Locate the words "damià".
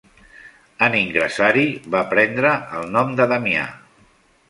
3.37-3.71